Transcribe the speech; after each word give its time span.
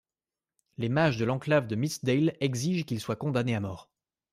Les 0.79 0.89
mages 0.89 1.17
de 1.17 1.25
l'enclave 1.25 1.67
de 1.67 1.75
Mystdale 1.75 2.35
exigèrent 2.39 2.87
qu’il 2.87 2.99
soit 2.99 3.15
condamné 3.17 3.53
à 3.53 3.59
mort. 3.59 3.91